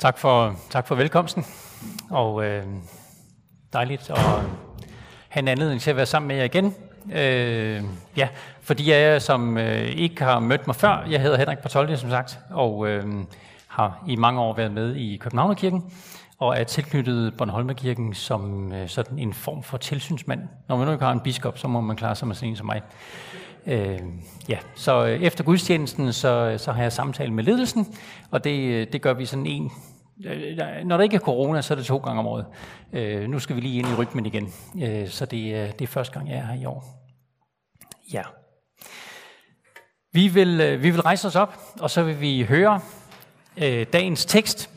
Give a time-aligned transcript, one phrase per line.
[0.00, 1.44] Tak for, tak for velkomsten,
[2.10, 2.64] og øh,
[3.72, 4.18] dejligt at
[5.28, 6.74] have en anledning til at være sammen med jer igen.
[7.12, 7.82] Øh,
[8.16, 8.28] ja,
[8.62, 12.38] fordi jeg som øh, ikke har mødt mig før, jeg hedder Henrik Bartoldi, som sagt,
[12.50, 13.04] og øh,
[13.66, 15.84] har i mange år været med i Københavnerkirken,
[16.38, 20.40] og er tilknyttet Bornholmerkirken som øh, sådan en form for tilsynsmand.
[20.68, 22.56] Når man nu ikke har en biskop, så må man klare sig med sådan en
[22.56, 22.82] som mig.
[23.66, 23.98] Øh,
[24.48, 27.94] ja, så øh, efter gudstjenesten, så, så har jeg samtale med ledelsen,
[28.30, 29.72] og det, øh, det gør vi sådan en
[30.24, 32.46] Øh, når der ikke er corona, så er det to gange om året.
[32.92, 34.52] Øh, nu skal vi lige ind i rytmen igen.
[34.82, 36.84] Øh, så det, øh, det er første gang, jeg er her i år.
[38.12, 38.22] Ja.
[40.12, 42.80] Vi vil, øh, vi vil rejse os op, og så vil vi høre
[43.56, 44.70] øh, dagens tekst,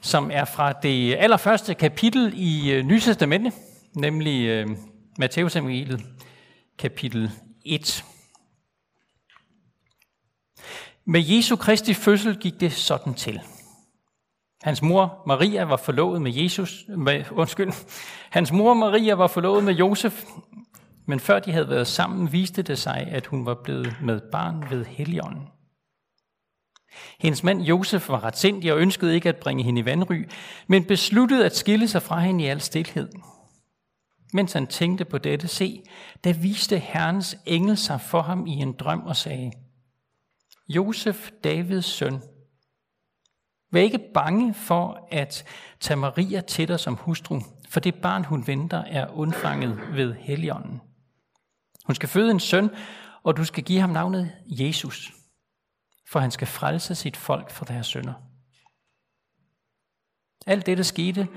[0.00, 2.84] som er fra det allerførste kapitel i øh,
[3.96, 4.68] nemlig øh,
[5.18, 6.00] Matteus evangeliet,
[6.78, 7.30] kapitel
[7.64, 8.04] 1.
[11.04, 13.40] Med Jesu Kristi fødsel gik det sådan til.
[14.64, 17.72] Hans mor Maria var forlovet med Jesus, med, undskyld,
[18.30, 20.24] hans mor Maria var forlovet med Josef,
[21.06, 24.64] men før de havde været sammen, viste det sig, at hun var blevet med barn
[24.70, 25.48] ved Helligånden.
[27.20, 30.24] Hendes mand Josef var retsindig og ønskede ikke at bringe hende i vandry,
[30.66, 33.08] men besluttede at skille sig fra hende i al stilhed.
[34.32, 35.82] Mens han tænkte på dette, se,
[36.24, 39.52] da viste Herrens engel sig for ham i en drøm og sagde,
[40.68, 42.20] Josef, Davids søn,
[43.70, 45.44] vær ikke bange for at
[45.80, 50.80] tage Maria til dig som hustru, for det barn, hun venter, er undfanget ved Helligånden.
[51.86, 52.70] Hun skal føde en søn,
[53.22, 55.12] og du skal give ham navnet Jesus,
[56.10, 58.14] for han skal frelse sit folk fra deres sønder.
[60.46, 61.28] Alt dette skete,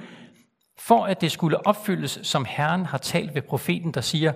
[0.78, 4.34] for at det skulle opfyldes, som Herren har talt ved profeten, der siger,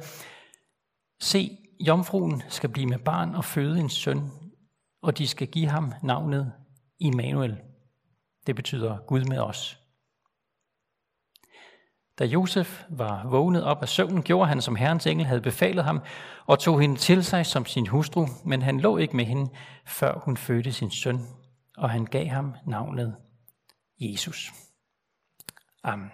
[1.22, 4.32] Se, jomfruen skal blive med barn og føde en søn,
[5.02, 6.54] og de skal give ham navnet
[7.00, 7.58] Immanuel.
[8.48, 9.78] Det betyder Gud med os.
[12.20, 16.00] Da Josef var vågnet op af søvnen, gjorde han, som Herrens engel havde befalet ham,
[16.46, 19.50] og tog hende til sig som sin hustru, men han lå ikke med hende,
[19.86, 21.20] før hun fødte sin søn,
[21.78, 23.16] og han gav ham navnet
[24.00, 24.52] Jesus.
[25.84, 26.12] Amen.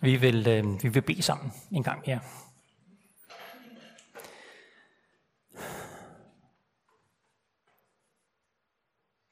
[0.00, 2.20] Vi vil, øh, vi vil bede sammen en gang mere.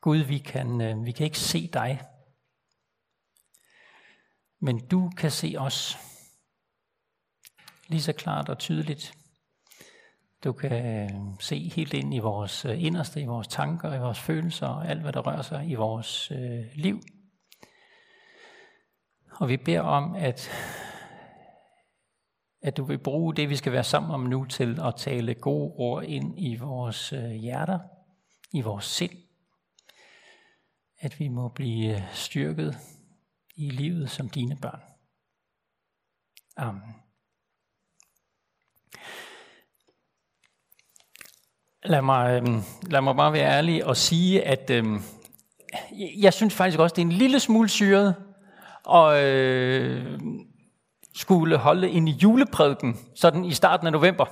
[0.04, 2.00] Gud, vi kan, øh, vi kan ikke se dig,
[4.60, 5.98] men du kan se os
[7.88, 9.14] lige så klart og tydeligt.
[10.44, 11.10] Du kan øh,
[11.40, 15.02] se helt ind i vores øh, inderste, i vores tanker, i vores følelser og alt,
[15.02, 17.00] hvad der rører sig i vores øh, liv.
[19.30, 20.50] Og vi beder om, at,
[22.62, 25.72] at du vil bruge det, vi skal være sammen om nu, til at tale gode
[25.76, 27.78] ord ind i vores øh, hjerter,
[28.52, 29.23] i vores sind,
[31.00, 32.78] at vi må blive øh, styrket
[33.56, 34.80] i livet som dine børn.
[36.56, 36.94] Amen.
[41.84, 44.84] Lad mig, øhm, lad mig bare være ærlig og sige, at øh,
[46.18, 48.14] jeg synes faktisk også, det er en lille smule syret
[48.92, 50.20] at øh,
[51.14, 54.24] skulle holde en juleprædiken sådan i starten af november.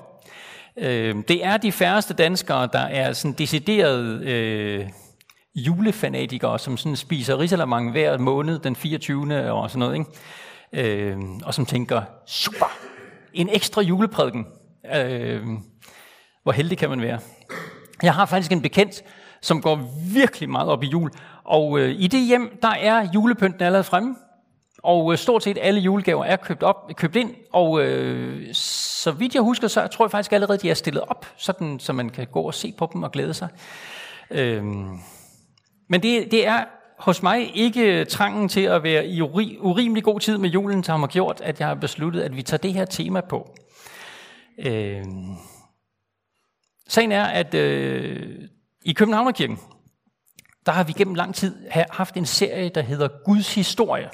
[0.77, 4.89] Øh, det er de færreste danskere, der er sådan decideret øh,
[5.55, 9.51] julefanatikere, som sådan spiser risalamang hver måned den 24.
[9.51, 10.11] og sådan noget, ikke?
[10.73, 12.67] Øh, og som tænker, super,
[13.35, 14.47] en ekstra juleprædiken.
[14.95, 15.43] Øh,
[16.43, 17.19] hvor heldig kan man være?
[18.03, 19.03] Jeg har faktisk en bekendt,
[19.43, 19.81] som går
[20.13, 21.11] virkelig meget op i jul,
[21.45, 24.17] og øh, i det hjem, der er julepynten allerede fremme,
[24.83, 29.35] og øh, stort set alle julegaver er købt, op, købt ind, og øh, så vidt
[29.35, 32.27] jeg husker, så tror jeg faktisk allerede, de er stillet op, sådan, så man kan
[32.27, 33.49] gå og se på dem og glæde sig.
[34.31, 34.65] Øh,
[35.89, 36.65] men det, det er
[37.03, 41.01] hos mig ikke trangen til at være i uri, urimelig god tid med julen, som
[41.01, 43.55] har gjort, at jeg har besluttet, at vi tager det her tema på.
[44.59, 45.05] Øh,
[46.89, 48.49] sagen er, at øh,
[48.85, 49.59] i Københavnerkirken,
[50.67, 54.11] der har vi gennem lang tid haft en serie, der hedder Guds historie.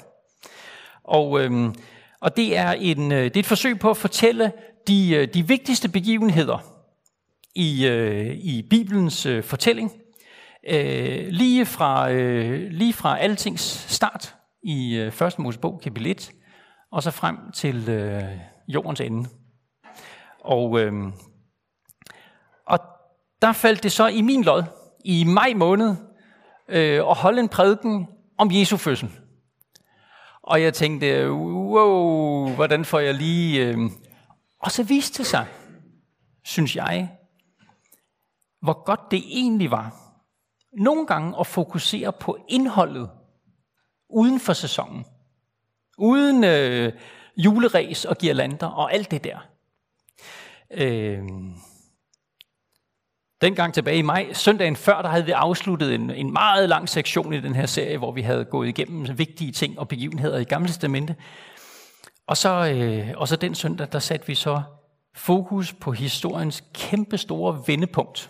[1.03, 1.73] Og, øh,
[2.19, 4.51] og det, er en, øh, det er et forsøg på at fortælle
[4.87, 6.57] de, øh, de vigtigste begivenheder
[7.55, 9.91] i, øh, i Bibelens øh, fortælling–
[10.67, 16.31] øh, lige, fra, øh, lige fra altings start i øh, første Mosebog, kapitel 1,
[16.91, 18.23] og så frem til øh,
[18.67, 19.29] jordens ende.
[20.39, 20.93] Og, øh,
[22.65, 22.79] og
[23.41, 24.63] der faldt det så i min lod,
[25.05, 25.95] i maj måned,
[26.69, 28.07] øh, at holde en prædiken
[28.37, 29.11] om Jesu fødsel.
[30.43, 33.65] Og jeg tænkte, wow, hvordan får jeg lige...
[33.65, 33.77] Øh...
[34.59, 35.47] Og så viste det sig,
[36.43, 37.09] synes jeg,
[38.61, 40.08] hvor godt det egentlig var
[40.77, 43.09] nogle gange at fokusere på indholdet
[44.09, 45.05] uden for sæsonen.
[45.97, 46.93] Uden øh,
[47.37, 49.37] juleræs og girlander og alt det der.
[50.71, 51.23] Øh,
[53.41, 57.33] Dengang tilbage i maj, søndagen før, der havde vi afsluttet en, en meget lang sektion
[57.33, 60.67] i den her serie, hvor vi havde gået igennem vigtige ting og begivenheder i Gamle
[60.67, 61.15] Testamente.
[62.27, 64.61] Og så, øh, og så den søndag, der satte vi så
[65.15, 68.29] fokus på historiens kæmpe store vendepunkt,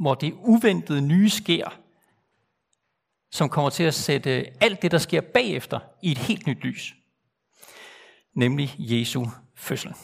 [0.00, 1.78] hvor det uventede nye sker,
[3.30, 6.94] som kommer til at sætte alt det, der sker bagefter, i et helt nyt lys.
[8.34, 9.94] Nemlig Jesu fødsel.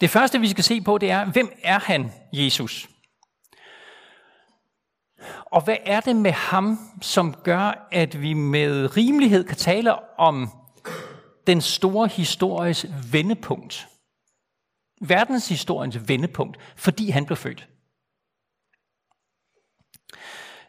[0.00, 2.88] Det første, vi skal se på, det er, hvem er han, Jesus?
[5.44, 10.50] Og hvad er det med ham, som gør, at vi med rimelighed kan tale om
[11.46, 13.88] den store histories vendepunkt?
[15.02, 17.68] Verdenshistoriens vendepunkt, fordi han blev født.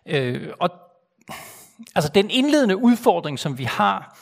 [0.05, 0.69] Øh, og
[1.95, 4.17] altså den indledende udfordring, som vi har,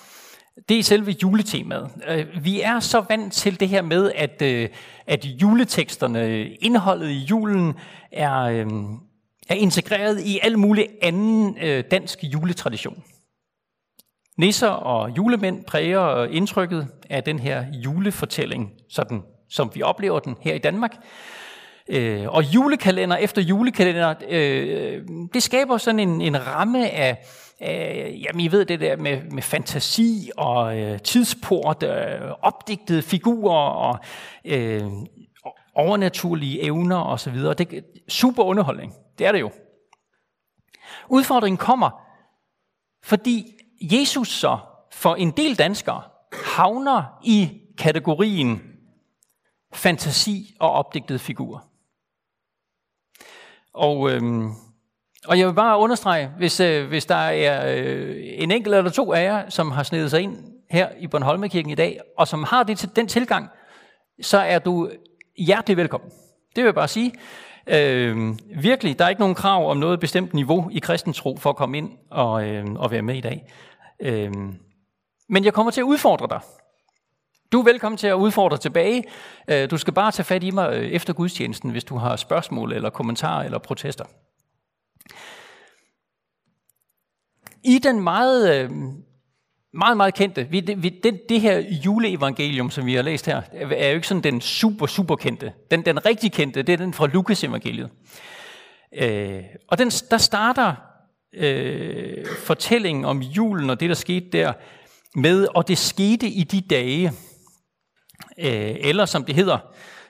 [0.69, 1.90] det er selve juletemaet.
[2.08, 4.69] Øh, vi er så vant til det her med, at, øh,
[5.08, 7.74] at juleteksterne, indholdet i julen,
[8.12, 8.68] er, øh,
[9.50, 13.04] er integreret i al mulig anden øh, dansk juletradition.
[14.38, 20.36] Nisser og julemænd præger øh, indtrykket af den her julefortælling, sådan som vi oplever den
[20.42, 20.95] her i Danmark.
[21.89, 25.01] Øh, og julekalender efter julekalender, øh,
[25.33, 27.25] det skaber sådan en, en ramme af,
[27.63, 33.69] Øh, jamen, I ved det der med, med fantasi og øh, tidsport, øh, opdigtede figurer
[33.69, 34.00] og
[34.45, 34.83] øh,
[35.75, 37.36] overnaturlige evner osv.
[37.36, 38.94] Det er super underholdning.
[39.19, 39.51] Det er det jo.
[41.09, 41.89] Udfordringen kommer,
[43.03, 43.45] fordi
[43.81, 44.57] Jesus så
[44.92, 46.01] for en del danskere
[46.45, 48.70] havner i kategorien
[49.73, 51.59] fantasi og opdigtede figurer.
[53.73, 54.51] Og øhm,
[55.27, 59.13] og jeg vil bare understrege, hvis, øh, hvis der er øh, en enkelt eller to
[59.13, 60.38] af jer, som har snedet sig ind
[60.71, 63.50] her i Bornholmekirken i dag, og som har det, den tilgang,
[64.21, 64.89] så er du
[65.38, 66.09] hjertelig velkommen.
[66.56, 67.13] Det vil jeg bare sige.
[67.67, 68.17] Øh,
[68.62, 71.77] virkelig, der er ikke nogen krav om noget bestemt niveau i kristentro for at komme
[71.77, 73.51] ind og, øh, og være med i dag.
[74.00, 74.31] Øh,
[75.29, 76.41] men jeg kommer til at udfordre dig.
[77.51, 79.03] Du er velkommen til at udfordre tilbage.
[79.48, 82.74] Øh, du skal bare tage fat i mig øh, efter gudstjenesten, hvis du har spørgsmål
[82.74, 84.06] eller kommentarer eller protester.
[87.63, 88.69] I den meget, øh,
[89.74, 93.89] meget, meget kendte, vi, det, det, det her juleevangelium, som vi har læst her, er
[93.89, 95.53] jo ikke sådan den super, super kendte.
[95.71, 97.89] Den, den rigtig kendte, det er den fra Lukas evangeliet.
[98.98, 100.75] Øh, og den, der starter
[101.33, 104.53] øh, fortællingen om julen og det, der skete der,
[105.15, 107.12] med, og det skete i de dage,
[108.41, 109.57] Øh, eller som det hedder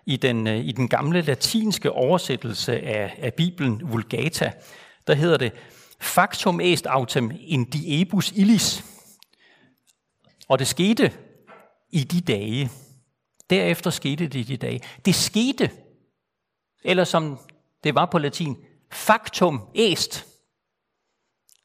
[0.06, 4.52] i den, øh, i den gamle latinske oversættelse af, af Bibelen, Vulgata,
[5.08, 5.52] der hedder det,
[6.00, 8.84] Factum est autem in diebus illis.
[10.48, 11.14] Og det skete
[11.90, 12.70] i de dage.
[13.50, 14.82] Derefter skete det i de dage.
[15.06, 15.70] Det skete,
[16.84, 17.40] eller som
[17.84, 18.58] det var på latin,
[18.92, 20.26] factum est.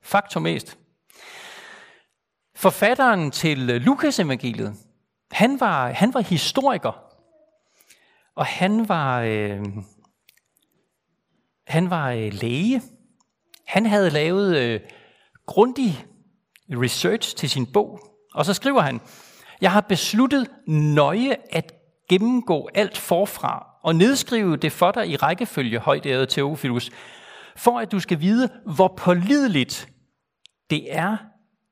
[0.02, 0.78] Factum est.
[2.56, 4.76] Forfatteren til Lukas evangeliet,
[5.32, 7.02] han var, han var historiker,
[8.34, 9.66] og han var, øh,
[11.66, 12.82] han var øh, læge.
[13.66, 14.80] Han havde lavet øh,
[15.46, 16.06] grundig
[16.70, 18.00] research til sin bog,
[18.34, 19.00] og så skriver han,
[19.60, 21.72] jeg har besluttet nøje at
[22.08, 26.90] gennemgå alt forfra og nedskrive det for dig i rækkefølge, højdærede Teofilus,
[27.56, 29.88] for at du skal vide, hvor pålideligt
[30.70, 31.16] det er,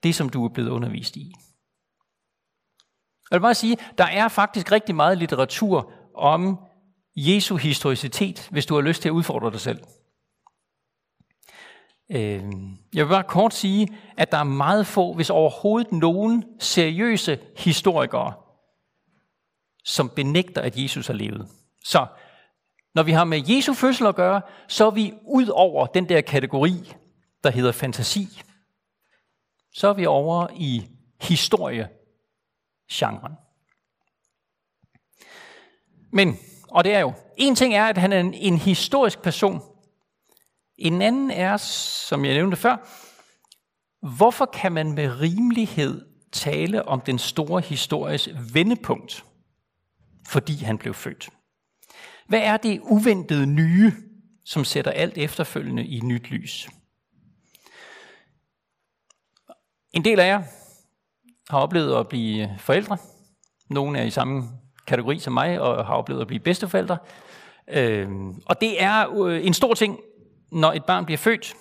[0.02, 1.32] det som du er blevet undervist i.
[3.34, 6.58] Jeg vil bare sige, der er faktisk rigtig meget litteratur om
[7.16, 9.84] Jesu historicitet, hvis du har lyst til at udfordre dig selv.
[12.10, 17.38] Øhm, jeg vil bare kort sige, at der er meget få, hvis overhovedet nogen seriøse
[17.56, 18.32] historikere,
[19.84, 21.48] som benægter, at Jesus har levet.
[21.84, 22.06] Så
[22.94, 26.20] når vi har med Jesu fødsel at gøre, så er vi ud over den der
[26.20, 26.92] kategori,
[27.44, 28.42] der hedder fantasi.
[29.72, 30.86] Så er vi over i
[31.20, 31.88] historie
[32.94, 33.32] genren.
[36.12, 39.62] Men, og det er jo, en ting er, at han er en, en historisk person,
[40.78, 42.76] en anden er, som jeg nævnte før,
[44.16, 49.24] hvorfor kan man med rimelighed tale om den store histories vendepunkt,
[50.28, 51.28] fordi han blev født?
[52.26, 53.92] Hvad er det uventede nye,
[54.44, 56.68] som sætter alt efterfølgende i nyt lys?
[59.92, 60.42] En del af jer
[61.50, 62.96] har oplevet at blive forældre.
[63.70, 64.42] Nogle er i samme
[64.86, 66.98] kategori som mig, og har oplevet at blive bedsteforældre.
[67.68, 68.08] Øh,
[68.46, 69.98] og det er øh, en stor ting,
[70.52, 71.54] når et barn bliver født.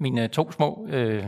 [0.00, 1.24] Mine to små øh,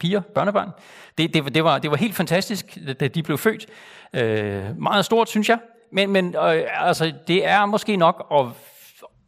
[0.00, 0.70] piger, børnebørn.
[1.18, 3.66] Det, det, det, var, det var helt fantastisk, da de blev født.
[4.14, 5.58] Øh, meget stort, synes jeg.
[5.92, 8.46] Men, men øh, altså, det er måske nok at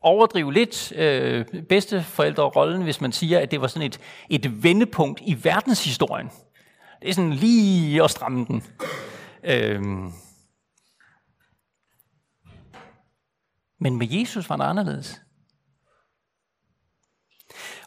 [0.05, 5.45] overdrive lidt øh, bedsteforældrerollen, hvis man siger, at det var sådan et, et vendepunkt i
[5.45, 6.31] verdenshistorien.
[7.01, 8.63] Det er sådan lige at stramme den.
[9.45, 9.83] Øh,
[13.81, 15.21] men med Jesus var det anderledes.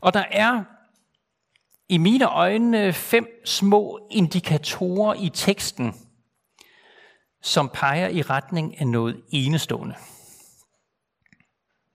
[0.02, 0.64] Og der er
[1.90, 5.94] i mine øjne fem små indikatorer i teksten,
[7.42, 9.96] som peger i retning af noget enestående.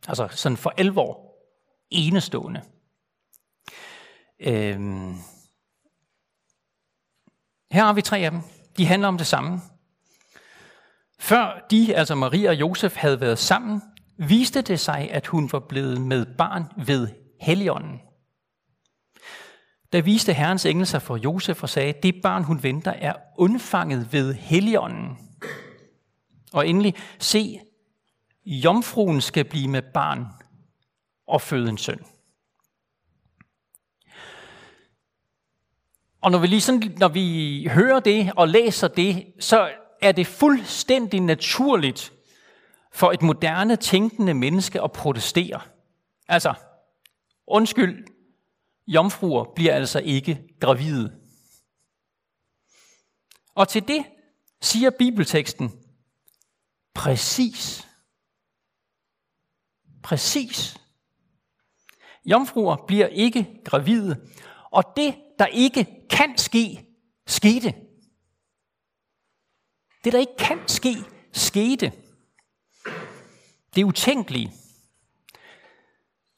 [0.09, 1.33] Altså sådan for alvor
[1.91, 2.63] enestående.
[4.41, 5.15] Øhm.
[7.73, 8.41] Her har vi tre af dem.
[8.77, 9.61] De handler om det samme.
[11.19, 13.83] Før de, altså Maria og Josef, havde været sammen,
[14.17, 17.09] viste det sig, at hun var blevet med barn ved
[17.41, 18.01] Helligånden.
[19.93, 24.13] Der viste Herrens engel sig for Josef og sagde, det barn, hun venter, er undfanget
[24.13, 25.19] ved Helligånden.
[26.53, 27.61] Og endelig, se,
[28.45, 30.27] jomfruen skal blive med barn
[31.27, 32.05] og føde en søn.
[36.21, 39.71] Og når vi, lige sådan, når vi hører det og læser det, så
[40.03, 42.13] er det fuldstændig naturligt
[42.93, 45.61] for et moderne tænkende menneske at protestere.
[46.29, 46.55] Altså,
[47.47, 48.07] undskyld,
[48.87, 51.17] jomfruer bliver altså ikke gravide.
[53.55, 54.05] Og til det
[54.61, 55.73] siger bibelteksten
[56.95, 57.89] præcis.
[60.03, 60.77] Præcis.
[62.25, 64.29] Jomfruer bliver ikke gravide,
[64.71, 66.87] og det, der ikke kan ske,
[67.27, 67.75] skete.
[70.05, 70.95] Det, der ikke kan ske,
[71.33, 71.93] skete.
[73.75, 74.53] Det er utænkelige.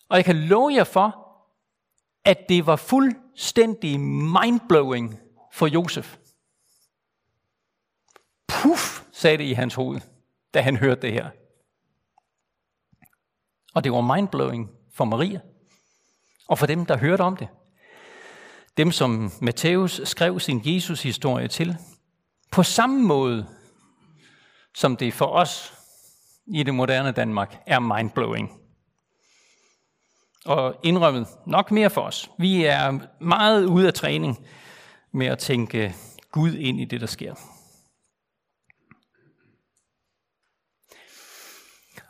[0.08, 1.24] Og jeg kan love jer for,
[2.24, 5.20] at det var fuldstændig mindblowing
[5.52, 6.16] for Josef.
[8.48, 10.00] Puff, sagde det i hans hoved,
[10.54, 11.30] da han hørte det her.
[13.74, 15.40] Og det var mindblowing for Maria,
[16.48, 17.48] og for dem, der hørte om det.
[18.76, 21.76] Dem, som Matthæus skrev sin Jesus-historie til.
[22.52, 23.46] På samme måde,
[24.74, 25.74] som det for os
[26.46, 28.50] i det moderne Danmark er mindblowing
[30.44, 32.30] og indrømmet nok mere for os.
[32.38, 34.46] Vi er meget ude af træning
[35.12, 35.94] med at tænke
[36.32, 37.34] Gud ind i det, der sker.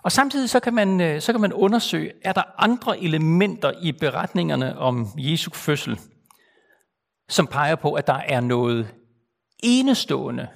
[0.05, 3.93] Og samtidig så kan, man, øh, så kan man undersøge, er der andre elementer i
[3.93, 6.01] beretningerne om Jesu fødsel,
[7.29, 8.95] som peger på, at der er noget
[9.63, 10.49] enestående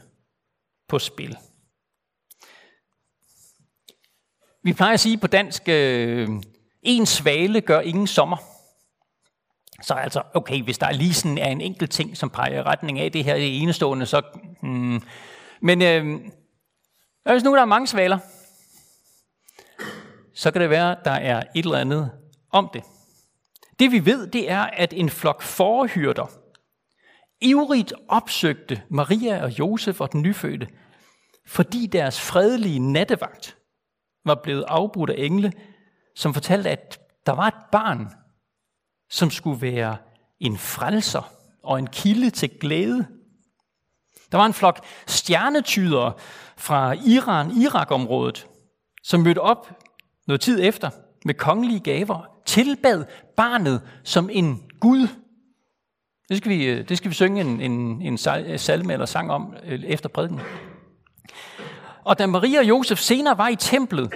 [0.88, 1.38] på spil.
[4.62, 6.28] Vi plejer at sige på dansk, øh,
[6.82, 8.36] en svale gør ingen sommer.
[9.82, 13.00] Så altså, okay, hvis der lige sådan er en enkelt ting, som peger i retning
[13.00, 14.22] af det her det enestående, så...
[14.62, 15.02] Hmm.
[15.62, 16.20] Men øh,
[17.32, 18.18] hvis nu der er mange svaler,
[20.38, 22.11] så kan det være, at der er et eller andet
[22.52, 22.83] om det.
[23.78, 26.26] Det vi ved, det er, at en flok forhyrter
[27.40, 30.68] ivrigt opsøgte Maria og Josef og den nyfødte,
[31.47, 33.57] fordi deres fredelige nattevagt
[34.25, 35.52] var blevet afbrudt af engle,
[36.16, 38.09] som fortalte, at der var et barn,
[39.11, 39.97] som skulle være
[40.40, 43.07] en frelser og en kilde til glæde.
[44.33, 46.12] Der var en flok stjernetydere
[46.57, 48.47] fra Iran-Irak-området,
[49.02, 49.88] som mødte op
[50.28, 50.90] noget tid efter
[51.25, 53.04] med kongelige gaver, tilbad
[53.37, 55.08] barnet som en Gud.
[56.28, 59.30] Det skal vi, øh, det skal vi synge en, en, en øh, salme eller sang
[59.30, 60.40] om øh, efter prædiken.
[62.04, 64.14] Og da Maria og Josef senere var i templet,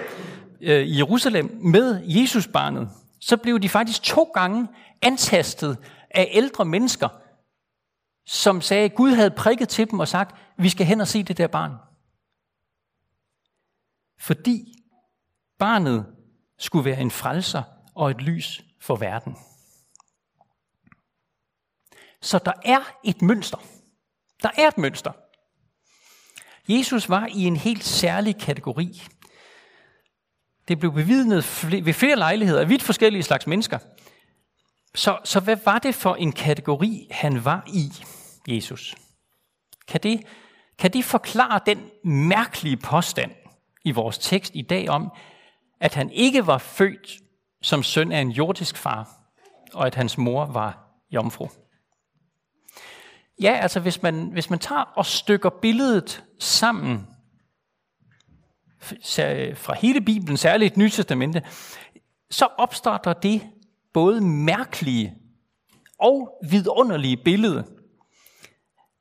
[0.60, 2.88] øh, i Jerusalem med Jesusbarnet,
[3.20, 4.68] så blev de faktisk to gange
[5.02, 5.78] antastet
[6.10, 7.08] af ældre mennesker,
[8.26, 11.22] som sagde, at Gud havde prikket til dem og sagt, vi skal hen og se
[11.22, 11.72] det der barn.
[14.20, 14.81] Fordi
[15.62, 16.06] barnet
[16.58, 17.62] skulle være en frelser
[17.94, 19.36] og et lys for verden.
[22.20, 23.56] Så der er et mønster.
[24.42, 25.12] Der er et mønster.
[26.68, 29.02] Jesus var i en helt særlig kategori.
[30.68, 33.78] Det blev bevidnet ved flere lejligheder af vidt forskellige slags mennesker.
[34.94, 37.92] Så, så hvad var det for en kategori, han var i,
[38.48, 38.94] Jesus?
[39.88, 40.22] Kan det,
[40.78, 43.32] kan det forklare den mærkelige påstand
[43.84, 45.12] i vores tekst i dag om,
[45.82, 47.18] at han ikke var født
[47.62, 49.10] som søn af en jordisk far,
[49.72, 51.48] og at hans mor var jomfru?
[53.40, 57.06] Ja, altså hvis man, hvis man tager og stykker billedet sammen
[59.54, 61.42] fra hele Bibelen, særligt Nye Testamente,
[62.30, 63.42] så opstarter det
[63.92, 65.14] både mærkelige
[65.98, 67.66] og vidunderlige billede,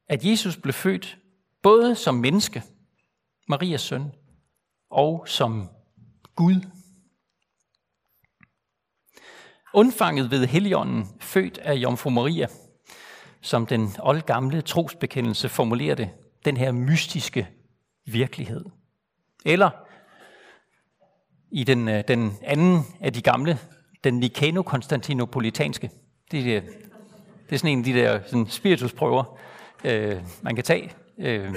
[0.10, 1.18] at Jesus blev født
[1.64, 2.64] både som menneske,
[3.48, 4.12] Marias søn,
[4.90, 5.70] og som
[6.42, 6.62] Gud.
[9.74, 12.48] Undfanget ved Helligånden, født af Jomfru Maria,
[13.42, 16.10] som den oldgamle trosbekendelse formulerer det,
[16.46, 17.48] den her mystiske
[18.06, 18.66] virkelighed.
[19.46, 19.70] Eller
[21.52, 23.60] i den, øh, den anden af de gamle,
[24.04, 25.90] den Nikano-konstantinopolitanske.
[26.32, 26.62] Det er,
[27.50, 29.40] det er sådan en af de der sådan spiritusprøver,
[29.84, 30.94] øh, man kan tage.
[31.18, 31.56] Øh.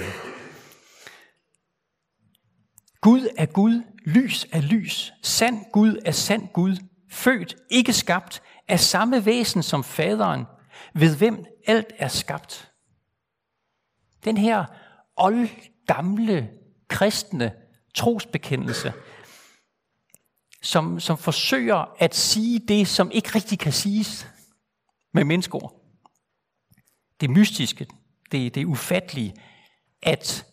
[3.01, 6.77] Gud er Gud, lys er lys, sand Gud er sand Gud,
[7.11, 10.45] født, ikke skabt, af samme væsen som faderen,
[10.93, 12.71] ved hvem alt er skabt.
[14.25, 14.65] Den her
[15.17, 16.49] oldgamle
[16.87, 17.53] kristne
[17.95, 18.93] trosbekendelse,
[20.61, 24.27] som, som forsøger at sige det, som ikke rigtig kan siges
[25.13, 25.81] med menneskeord.
[27.21, 27.87] Det mystiske,
[28.31, 29.33] det, det ufattelige,
[30.03, 30.45] at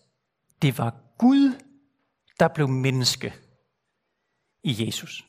[0.61, 1.59] det var Gud,
[2.39, 3.33] der blev menneske
[4.63, 5.25] i Jesus.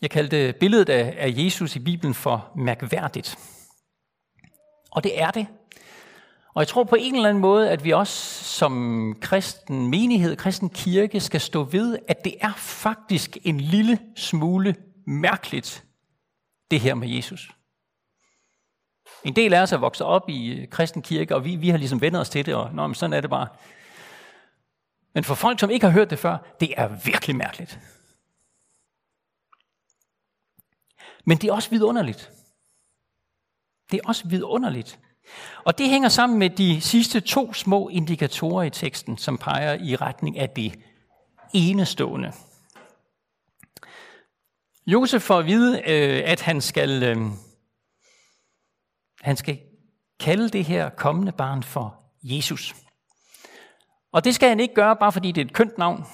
[0.00, 3.38] Jeg kaldte billedet af Jesus i Bibelen for mærkværdigt.
[4.90, 5.46] Og det er det.
[6.54, 10.70] Og jeg tror på en eller anden måde, at vi også som kristen menighed, kristen
[10.70, 14.74] kirke, skal stå ved, at det er faktisk en lille smule
[15.06, 15.84] mærkeligt,
[16.70, 17.50] det her med Jesus.
[19.24, 22.00] En del af os er vokset op i kristen kirke, og vi, vi har ligesom
[22.00, 23.48] vendt os til det, og nå, men sådan er det bare.
[25.16, 27.80] Men for folk, som ikke har hørt det før, det er virkelig mærkeligt.
[31.24, 32.30] Men det er også vidunderligt.
[33.90, 34.98] Det er også vidunderligt.
[35.64, 39.96] Og det hænger sammen med de sidste to små indikatorer i teksten, som peger i
[39.96, 40.78] retning af det
[41.54, 42.32] enestående.
[44.86, 47.16] Josef får at vide, øh, at han skal, øh,
[49.20, 49.60] han skal
[50.20, 52.85] kalde det her kommende barn for Jesus.
[54.12, 56.04] Og det skal han ikke gøre, bare fordi det er et kønt navn,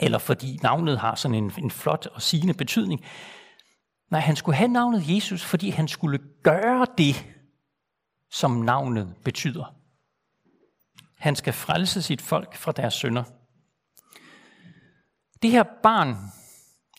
[0.00, 3.04] eller fordi navnet har sådan en, en flot og sigende betydning.
[4.10, 7.26] Nej, han skulle have navnet Jesus, fordi han skulle gøre det,
[8.30, 9.74] som navnet betyder.
[11.18, 13.24] Han skal frelse sit folk fra deres sønder.
[15.42, 16.16] Det her barn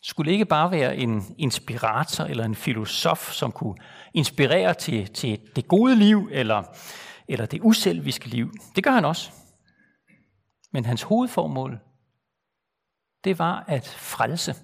[0.04, 3.76] skulle ikke bare være en inspirator eller en filosof, som kunne
[4.14, 6.64] inspirere til, til det gode liv eller,
[7.28, 8.54] eller det uselviske liv.
[8.76, 9.32] Det gør han også.
[10.72, 11.80] Men hans hovedformål,
[13.24, 14.56] det var at frelse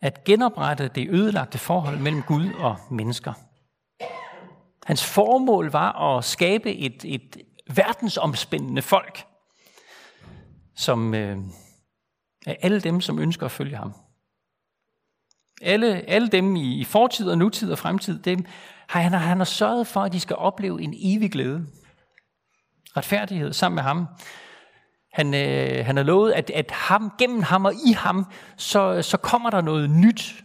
[0.00, 3.32] at genoprette det ødelagte forhold mellem Gud og mennesker.
[4.84, 7.36] Hans formål var at skabe et, et
[7.76, 9.26] verdensomspændende folk,
[10.76, 11.38] som øh,
[12.46, 13.92] er alle dem, som ønsker at følge ham.
[15.62, 18.44] Alle, alle dem i, i fortid og nutid og fremtid, dem
[18.88, 21.66] har han, han har sørget for, at de skal opleve en evig glæde.
[22.96, 24.06] Retfærdighed sammen med ham.
[25.12, 29.16] Han, øh, han har lovet, at, at ham, gennem ham og i ham, så, så
[29.16, 30.44] kommer der noget nyt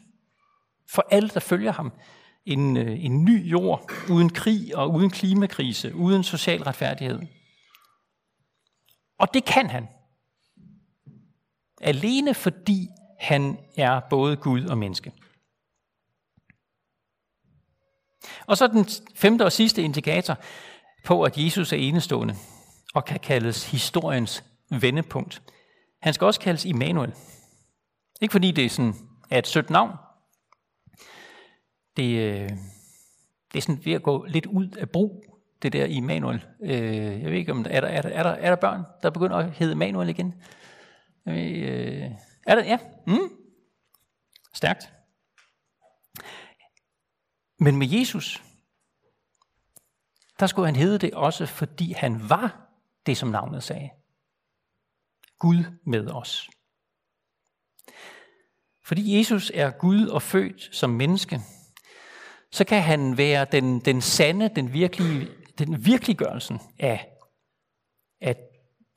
[0.89, 1.91] for alle, der følger ham.
[2.45, 7.19] En, øh, en ny jord, uden krig og uden klimakrise, uden social retfærdighed.
[9.19, 9.87] Og det kan han.
[11.81, 12.87] Alene fordi
[13.19, 15.11] han er både Gud og menneske.
[18.45, 18.85] Og så den
[19.15, 20.37] femte og sidste indikator
[21.03, 22.35] på, at Jesus er enestående
[22.93, 25.41] og kan kaldes historiens vendepunkt.
[26.01, 27.13] Han skal også kaldes Immanuel.
[28.21, 28.93] Ikke fordi det er, sådan,
[29.29, 29.91] er et sødt navn.
[31.97, 32.49] Det, øh,
[33.51, 35.25] det er sådan ved at gå lidt ud af brug,
[35.61, 36.45] det der Immanuel.
[36.63, 39.09] Øh, jeg ved ikke, om er der, er, der, er, der, er der børn, der
[39.09, 40.33] begynder at hedde Immanuel igen?
[41.25, 42.11] Jeg ved, øh,
[42.47, 42.63] er der?
[42.63, 42.77] Ja.
[43.07, 43.29] Mm.
[44.53, 44.93] Stærkt.
[47.59, 48.43] Men med Jesus,
[50.41, 52.69] der skulle han hedde det også, fordi han var
[53.05, 53.89] det, som navnet sagde.
[55.39, 56.49] Gud med os.
[58.85, 61.39] Fordi Jesus er Gud og født som menneske,
[62.51, 65.27] så kan han være den, den sande, den, virkelige,
[65.57, 67.17] den virkeliggørelsen af,
[68.21, 68.35] af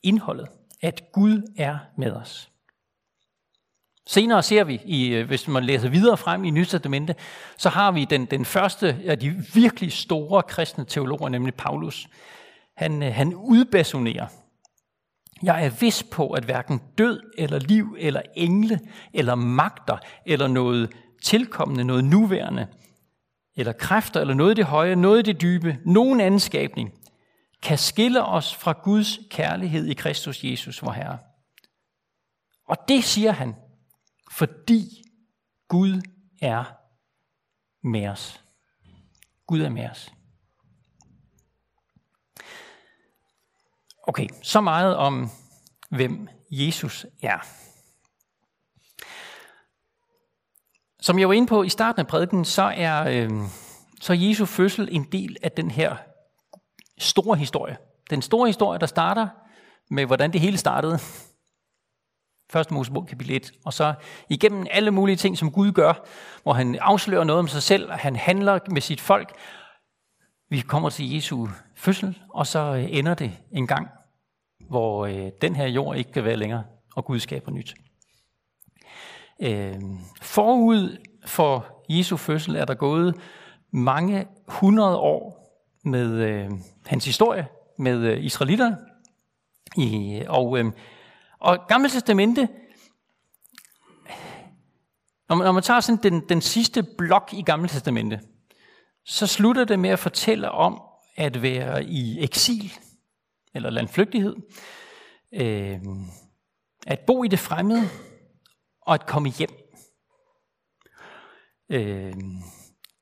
[0.03, 0.49] indholdet,
[0.83, 2.51] at Gud er med os.
[4.07, 7.14] Senere ser vi, i, øh, hvis man læser videre frem i Nyt Testamente,
[7.57, 12.09] så har vi den, den første af de virkelig store kristne teologer, nemlig Paulus.
[12.77, 14.27] Han, øh, han udbasunerer
[15.43, 18.81] jeg er vis på, at hverken død eller liv eller engle
[19.12, 22.67] eller magter eller noget tilkommende, noget nuværende
[23.57, 26.90] eller kræfter, eller noget i det høje, noget i det dybe, nogen anden skabning,
[27.62, 31.19] kan skille os fra Guds kærlighed i Kristus Jesus, vor Herre.
[32.69, 33.55] Og det siger han,
[34.38, 35.05] fordi
[35.68, 36.03] Gud
[36.42, 36.64] er
[37.83, 38.44] med os.
[39.47, 40.12] Gud er med os.
[44.03, 45.31] Okay, så meget om,
[45.90, 47.38] hvem Jesus er.
[51.01, 53.31] Som jeg var inde på i starten af prædiken, så er, øh,
[54.01, 55.97] så er Jesu fødsel en del af den her
[56.99, 57.77] store historie.
[58.11, 59.29] Den store historie, der starter
[59.90, 60.99] med, hvordan det hele startede.
[62.55, 63.53] Første Mosebog kapitel 1.
[63.64, 63.95] Og så
[64.29, 66.07] igennem alle mulige ting, som Gud gør,
[66.43, 69.33] hvor han afslører noget om sig selv, og han handler med sit folk.
[70.51, 73.88] Vi kommer til Jesu fødsel, og så øh, ender det en gang,
[74.69, 76.64] hvor øh, den her jord ikke kan være længere,
[76.97, 77.75] og Gud skaber nyt.
[79.43, 79.75] Øh,
[80.23, 83.14] forud for Jesu fødsel er der gået
[83.71, 85.51] mange hundrede år
[85.85, 86.51] med øh,
[86.87, 87.47] hans historie
[87.79, 88.77] med øh, israelitter.
[89.77, 90.73] I, og, øh,
[91.45, 92.49] og Gamle Testamente,
[95.29, 98.21] når man, når man tager sådan den, den sidste blok i Gamle Testamente,
[99.05, 100.83] så slutter det med at fortælle om
[101.17, 102.73] at være i eksil,
[103.55, 104.37] eller landflygtighed,
[105.35, 105.81] øh,
[106.87, 107.89] at bo i det fremmede,
[108.83, 109.51] og at komme hjem.
[111.69, 112.15] Øh,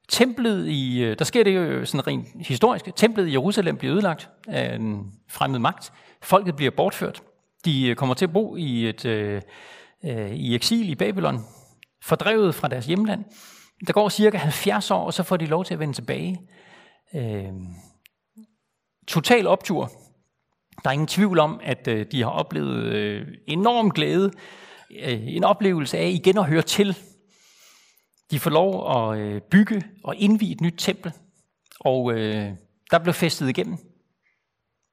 [0.08, 4.30] templet i, øh, der sker det jo sådan rent historisk, templet i Jerusalem bliver ødelagt
[4.48, 5.92] af en fremmed magt.
[6.22, 7.22] Folket bliver bortført.
[7.64, 9.42] De øh, kommer til at bo i, et, øh,
[10.04, 11.38] øh, i eksil i Babylon,
[12.02, 13.24] fordrevet fra deres hjemland.
[13.86, 16.40] Der går cirka 70 år, og så får de lov til at vende tilbage.
[17.14, 17.52] Øh,
[19.08, 19.90] total optur.
[20.84, 24.32] Der er ingen tvivl om, at øh, de har oplevet øh, enorm glæde
[24.92, 26.96] Øh, en oplevelse af igen at høre til.
[28.30, 31.12] De får lov at øh, bygge og indvige et nyt tempel,
[31.80, 32.52] og øh,
[32.90, 33.78] der blev festet igennem.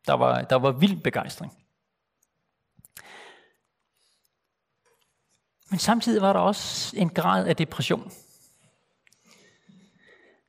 [0.08, 1.52] Der var, der var vild begejstring.
[5.70, 8.12] Men samtidig var der også en grad af depression.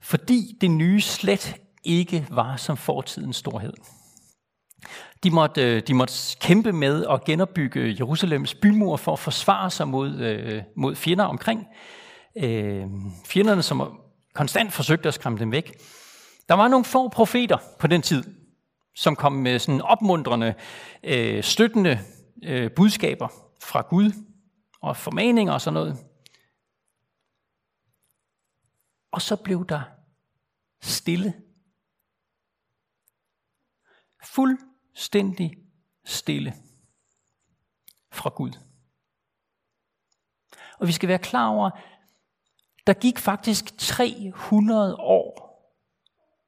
[0.01, 3.73] Fordi det nye slet ikke var som fortidens storhed.
[5.23, 9.89] De måtte, øh, de måtte kæmpe med at genopbygge Jerusalems bymur for at forsvare sig
[9.89, 11.67] mod, øh, mod fjender omkring.
[12.37, 12.87] Øh,
[13.27, 14.01] fjenderne, som
[14.35, 15.81] konstant forsøgte at skræmme dem væk.
[16.49, 18.25] Der var nogle få profeter på den tid,
[18.95, 20.55] som kom med sådan opmuntrende,
[21.05, 21.99] øh, støttende
[22.77, 23.29] budskaber
[23.63, 24.13] fra Gud
[24.81, 26.07] og formaninger og sådan noget.
[29.11, 29.83] Og så blev der
[30.81, 31.43] stille.
[34.25, 35.59] Fuldstændig
[36.05, 36.55] stille
[38.13, 38.53] fra Gud.
[40.79, 41.71] Og vi skal være klar over,
[42.87, 45.51] der gik faktisk 300 år,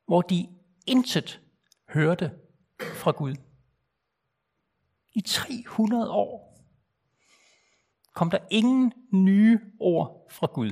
[0.07, 0.49] hvor de
[0.87, 1.41] intet
[1.89, 2.39] hørte
[2.95, 3.35] fra Gud.
[5.13, 6.52] I 300 år
[8.15, 10.71] kom der ingen nye ord fra Gud.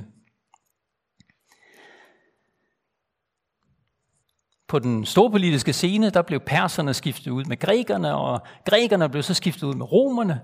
[4.71, 9.23] på den store politiske scene, der blev perserne skiftet ud med grækerne, og grækerne blev
[9.23, 10.41] så skiftet ud med romerne.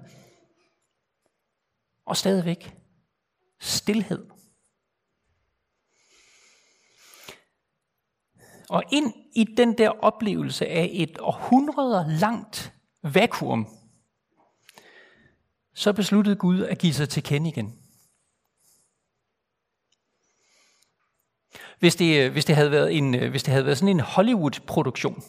[2.06, 2.76] Og stadigvæk
[3.60, 4.26] stilhed.
[8.70, 13.68] Og ind i den der oplevelse af et århundreder langt vakuum,
[15.78, 17.80] så besluttede Gud at give sig til kende igen.
[21.80, 24.00] Hvis det, øh, hvis det, havde, været en, øh, hvis det havde været sådan en
[24.00, 25.24] Hollywood-produktion,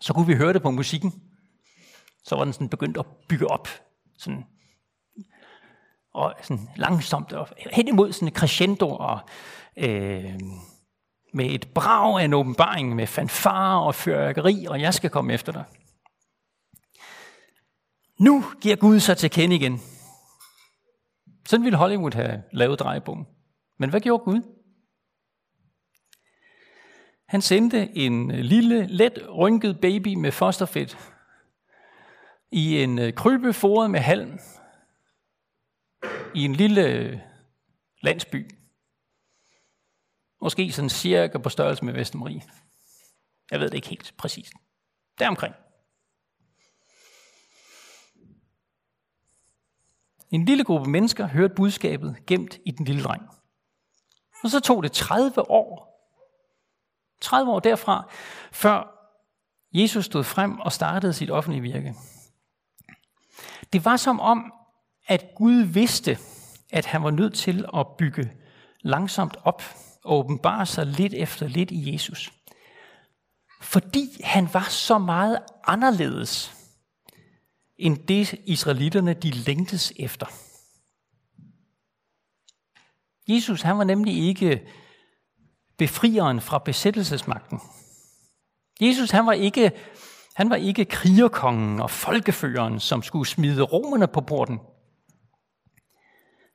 [0.00, 1.22] så kunne vi høre det på musikken.
[2.24, 3.68] Så var den sådan begyndt at bygge op.
[4.18, 4.44] Sådan,
[6.14, 9.20] og sådan langsomt og hen imod sådan en crescendo og
[9.76, 10.40] øh,
[11.32, 15.52] med et brag af en åbenbaring med fanfare og fyrværkeri, og jeg skal komme efter
[15.52, 15.64] dig.
[18.18, 19.80] Nu giver Gud sig til kende igen.
[21.46, 23.26] Sådan ville Hollywood have lavet drejebogen.
[23.78, 24.42] Men hvad gjorde Gud?
[27.28, 30.98] Han sendte en øh, lille, let rynket baby med fosterfedt
[32.50, 34.38] i en øh, krybe foret med halm
[36.34, 37.18] i en lille øh,
[38.02, 38.50] landsby.
[40.42, 42.42] Måske sådan cirka på størrelse med Vestermarie.
[43.50, 44.52] Jeg ved det ikke helt præcist.
[45.18, 45.54] Deromkring.
[50.30, 53.22] En lille gruppe mennesker hørte budskabet gemt i den lille dreng.
[54.44, 55.96] Og så tog det 30 år
[57.20, 58.08] 30 år derfra,
[58.52, 58.92] før
[59.72, 61.94] Jesus stod frem og startede sit offentlige virke.
[63.72, 64.52] Det var som om,
[65.06, 66.18] at Gud vidste,
[66.72, 68.32] at han var nødt til at bygge
[68.80, 69.62] langsomt op
[70.04, 72.32] og åbenbare sig lidt efter lidt i Jesus.
[73.62, 76.55] Fordi han var så meget anderledes
[77.78, 80.26] end det israelitterne de længtes efter.
[83.28, 84.68] Jesus han var nemlig ikke
[85.78, 87.60] befrieren fra besættelsesmagten.
[88.80, 89.72] Jesus han var ikke,
[90.34, 94.60] han var ikke krigerkongen og folkeføreren, som skulle smide romerne på porten.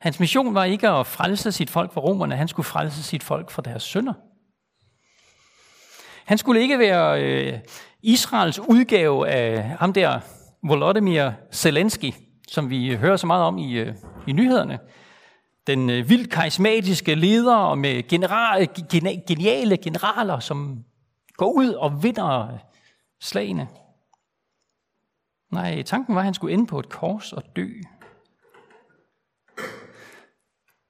[0.01, 3.51] Hans mission var ikke at frelse sit folk fra romerne, han skulle frelse sit folk
[3.51, 4.13] fra deres sønder.
[6.25, 7.59] Han skulle ikke være øh,
[8.01, 10.19] Israels udgave af ham der
[10.63, 12.13] Volodymyr Zelensky,
[12.47, 13.95] som vi hører så meget om i, øh,
[14.27, 14.79] i nyhederne.
[15.67, 18.69] Den øh, vildt karismatiske leder med general,
[19.27, 20.83] geniale generaler, som
[21.33, 22.59] går ud og vinder øh,
[23.21, 23.67] slagene.
[25.51, 27.67] Nej, tanken var, at han skulle ende på et kors og dø.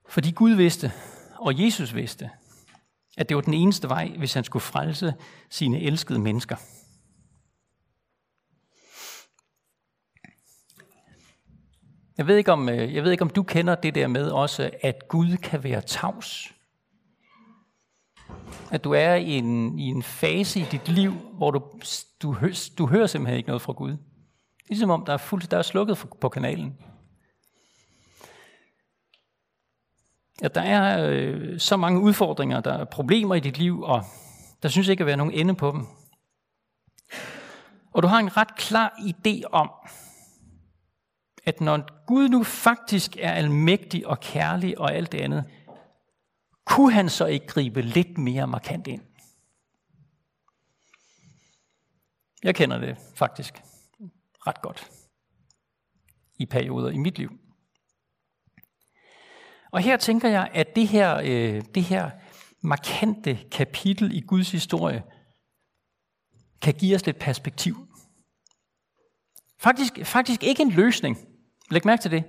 [0.10, 0.92] Fordi Gud vidste,
[1.38, 2.30] og Jesus vidste,
[3.18, 5.14] at det var den eneste vej, hvis han skulle frelse
[5.50, 6.56] sine elskede mennesker.
[12.22, 14.70] Jeg ved, ikke om, øh, jeg ved ikke, om du kender det der med også,
[14.82, 16.54] at Gud kan være tavs.
[18.72, 21.62] At du er i en, i en fase i dit liv, hvor du,
[22.22, 22.36] du,
[22.78, 23.98] du hører simpelthen ikke noget fra Gud.
[24.70, 26.78] Ligesom om der er, fuldt, der er slukket på kanalen.
[30.42, 34.04] At der er øh, så mange udfordringer, der er problemer i dit liv, og
[34.64, 35.86] der synes ikke at være nogen ende på dem.
[37.94, 39.72] Og du har en ret klar idé om,
[41.44, 45.46] at når Gud nu faktisk er almægtig og kærlig og alt det andet,
[46.66, 49.02] kunne han så ikke gribe lidt mere markant ind?
[52.44, 53.54] Jeg kender det faktisk
[54.48, 54.90] ret godt
[56.40, 57.32] i perioder i mit liv.
[59.72, 62.12] Og her tænker jeg, at det her, øh, det her
[62.62, 65.04] markante kapitel i Guds historie
[66.62, 67.88] kan give os lidt perspektiv.
[69.58, 71.31] Faktisk, faktisk ikke en løsning.
[71.72, 72.24] Læg mærke til det.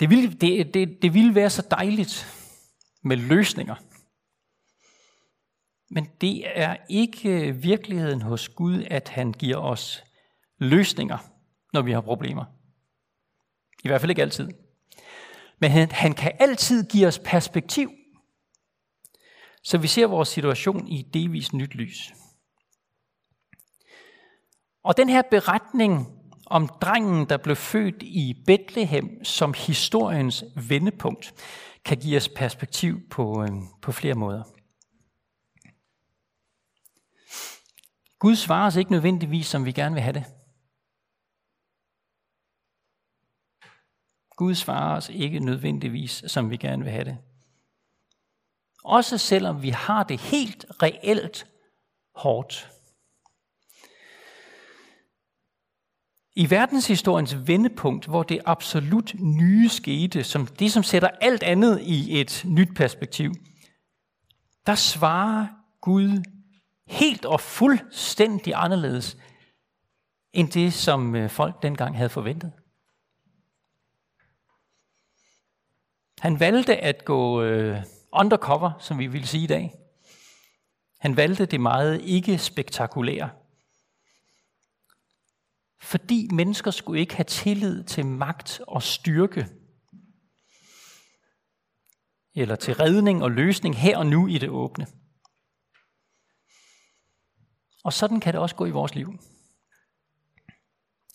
[0.00, 2.26] Det ville, det, det, det ville være så dejligt
[3.02, 3.74] med løsninger.
[5.90, 10.04] Men det er ikke virkeligheden hos Gud, at han giver os
[10.58, 11.18] løsninger,
[11.72, 12.44] når vi har problemer.
[13.84, 14.48] I hvert fald ikke altid.
[15.58, 17.90] Men han, han kan altid give os perspektiv,
[19.62, 22.12] så vi ser vores situation i delvis nyt lys.
[24.82, 26.19] Og den her beretning
[26.50, 31.34] om drengen, der blev født i Bethlehem som historiens vendepunkt,
[31.84, 33.48] kan give os perspektiv på, øh,
[33.82, 34.42] på flere måder.
[38.18, 40.24] Gud svarer os ikke nødvendigvis, som vi gerne vil have det.
[44.36, 47.18] Gud svarer os ikke nødvendigvis, som vi gerne vil have det.
[48.84, 51.46] Også selvom vi har det helt reelt
[52.14, 52.79] hårdt.
[56.40, 62.20] I verdenshistoriens vendepunkt, hvor det absolut nye skete, som det som sætter alt andet i
[62.20, 63.32] et nyt perspektiv,
[64.66, 65.46] der svarer
[65.80, 66.22] Gud
[66.86, 69.16] helt og fuldstændig anderledes
[70.32, 72.52] end det, som øh, folk dengang havde forventet.
[76.18, 79.74] Han valgte at gå øh, undercover, som vi vil sige i dag.
[80.98, 83.30] Han valgte det meget ikke spektakulære.
[85.90, 89.46] Fordi mennesker skulle ikke have tillid til magt og styrke.
[92.34, 94.86] Eller til redning og løsning her og nu i det åbne.
[97.84, 99.18] Og sådan kan det også gå i vores liv.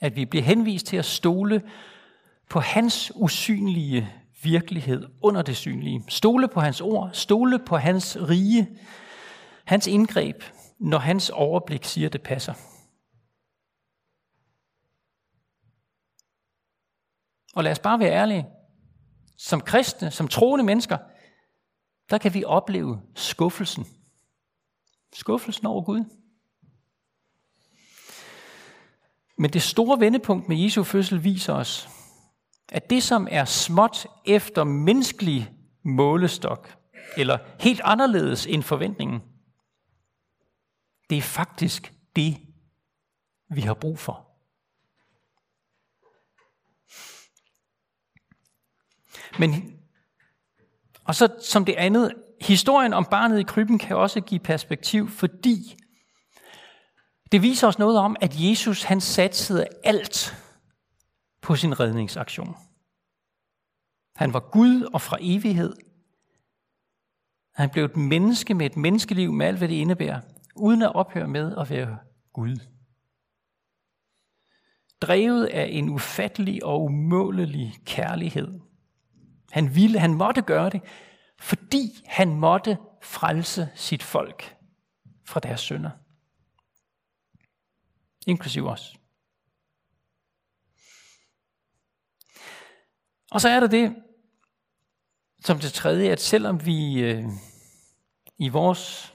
[0.01, 1.71] At vi bliver henvist til at stole
[2.49, 6.03] på hans usynlige virkelighed under det synlige.
[6.07, 8.79] Stole på hans ord, stole på hans rige,
[9.65, 10.43] hans indgreb,
[10.79, 12.53] når hans overblik siger, det passer.
[17.55, 18.47] Og lad os bare være ærlige.
[19.37, 20.97] Som kristne, som troende mennesker,
[22.09, 23.87] der kan vi opleve skuffelsen.
[25.13, 26.03] Skuffelsen over Gud.
[29.37, 31.89] Men det store vendepunkt med Jesu fødsel viser os,
[32.69, 35.51] at det, som er småt efter menneskelig
[35.83, 36.77] målestok,
[37.17, 39.21] eller helt anderledes end forventningen,
[41.09, 42.37] det er faktisk det,
[43.49, 44.24] vi har brug for.
[49.39, 49.79] Men,
[51.03, 55.77] og så som det andet, historien om barnet i krybben kan også give perspektiv, fordi
[57.31, 60.35] det viser os noget om, at Jesus han satsede alt
[61.41, 62.55] på sin redningsaktion.
[64.15, 65.73] Han var Gud og fra evighed
[67.53, 70.21] Han blev et menneske med et menneskeliv med alt, hvad det indebærer,
[70.55, 71.97] uden at ophøre med at være
[72.33, 72.57] Gud.
[75.01, 78.59] Drevet af en ufattelig og umålelig kærlighed.
[79.51, 80.81] Han ville, han måtte gøre det,
[81.39, 84.55] fordi han måtte frelse sit folk
[85.25, 85.89] fra deres synder.
[88.27, 88.95] Inklusiv os.
[93.31, 93.95] Og så er der det,
[95.43, 97.23] som det tredje, at selvom vi øh,
[98.37, 99.13] i vores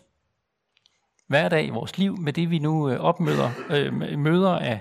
[1.27, 4.81] hverdag, i vores liv, med det vi nu øh, opmøder, øh, møder af,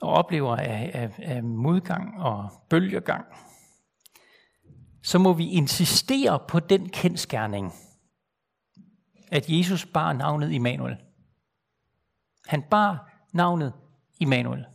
[0.00, 3.24] og oplever af, af, af modgang og bølgegang,
[5.02, 7.72] så må vi insistere på den kendskærning,
[9.28, 10.96] at Jesus bar navnet Immanuel.
[12.46, 13.72] Han bar navnet
[14.20, 14.66] Immanuel.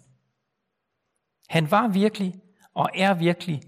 [1.49, 2.41] Han var virkelig
[2.73, 3.61] og er virkelig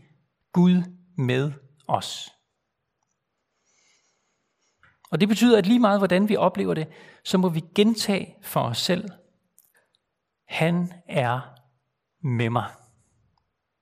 [0.54, 0.84] Gud
[1.18, 1.52] med
[1.88, 2.30] os.
[5.12, 6.88] Og det betyder, at lige meget hvordan vi oplever det,
[7.24, 9.10] så må vi gentage for os selv,
[10.48, 11.40] han er
[12.22, 12.72] med mig.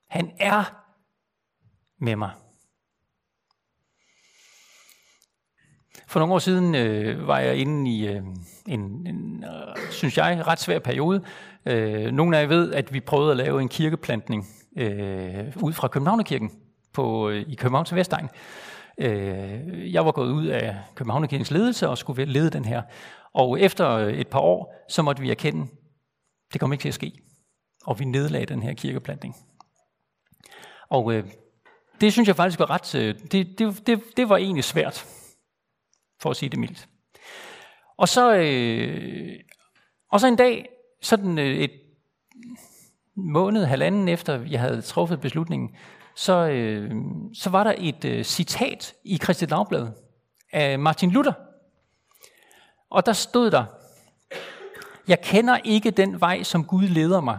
[0.08, 0.84] Han er
[1.98, 2.34] med mig.
[6.08, 8.22] For nogle år siden øh, var jeg inde i øh,
[8.66, 11.22] en, en øh, synes jeg, ret svær periode.
[11.66, 15.88] Øh, nogle af jer ved, at vi prøvede at lave en kirkeplantning øh, ud fra
[15.88, 16.50] Københavnerkirken
[16.92, 18.28] på, øh, i København til Vestegn.
[18.98, 22.82] Øh, jeg var gået ud af Københavnerkirkens ledelse og skulle lede den her.
[23.34, 25.66] Og efter øh, et par år, så måtte vi erkende,
[26.52, 27.12] det kom ikke til at ske.
[27.84, 29.36] Og vi nedlagde den her kirkeplantning.
[30.88, 31.24] Og øh,
[32.00, 35.06] det synes jeg faktisk var ret, øh, det, det, det, det var egentlig svært
[36.22, 36.88] for at sige det mildt.
[37.96, 39.40] Og så, øh,
[40.12, 40.68] og så en dag,
[41.02, 41.70] sådan øh, et
[43.16, 45.76] måned, halvanden efter jeg havde truffet beslutningen,
[46.16, 46.90] så, øh,
[47.34, 49.88] så var der et øh, citat i Kristi Dagblad
[50.52, 51.32] af Martin Luther.
[52.90, 53.64] Og der stod der,
[55.08, 57.38] jeg kender ikke den vej, som Gud leder mig,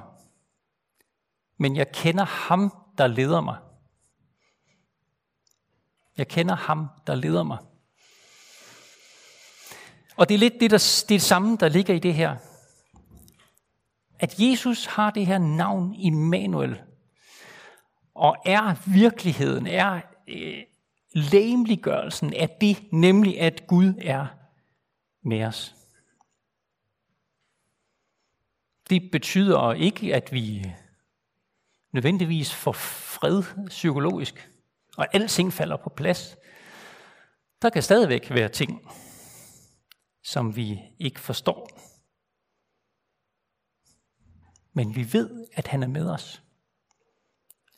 [1.60, 3.58] men jeg kender ham, der leder mig.
[6.18, 7.58] Jeg kender ham, der leder mig.
[10.18, 12.36] Og det er lidt det, der, det, er det samme, der ligger i det her.
[14.20, 16.82] At Jesus har det her navn Immanuel,
[18.16, 20.64] og er virkeligheden, er øh,
[21.14, 24.28] læmeliggørelsen af det, nemlig at Gud er
[25.24, 25.76] med os.
[28.90, 30.74] Det betyder ikke, at vi
[31.92, 34.50] nødvendigvis får fred psykologisk,
[34.98, 36.38] og alting falder på plads.
[37.62, 38.92] Der kan stadigvæk være ting,
[40.28, 41.70] som vi ikke forstår.
[44.74, 46.44] Men vi ved, at han er med os.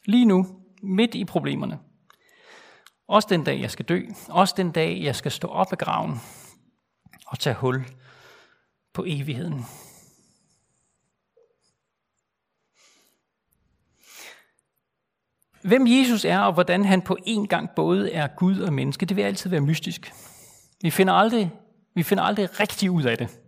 [0.05, 1.79] Lige nu, midt i problemerne.
[3.07, 4.01] Også den dag, jeg skal dø.
[4.29, 6.15] Også den dag, jeg skal stå op af graven
[7.25, 7.85] og tage hul
[8.93, 9.65] på evigheden.
[15.62, 19.17] Hvem Jesus er, og hvordan han på en gang både er Gud og menneske, det
[19.17, 20.13] vil altid være mystisk.
[20.81, 21.51] Vi finder aldrig
[21.93, 23.39] vi finder aldrig rigtig ud af det.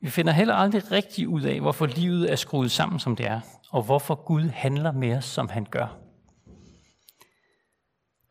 [0.00, 3.40] Vi finder heller aldrig rigtig ud af, hvorfor livet er skruet sammen, som det er,
[3.70, 5.98] og hvorfor Gud handler med os, som han gør.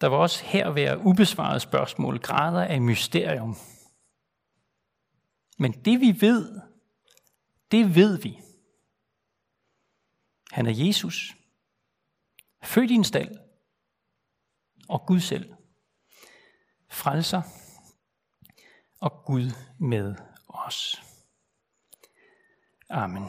[0.02, 3.58] Der var også her være ubesvarede spørgsmål, grader af mysterium.
[5.60, 6.62] Men det vi ved,
[7.72, 8.40] det ved vi.
[10.52, 11.36] Han er Jesus,
[12.64, 13.36] født i en stald,
[14.90, 15.54] og Gud selv.
[16.90, 17.42] Frelser,
[19.02, 20.16] og Gud med
[20.48, 21.02] os.
[22.90, 23.28] Amen.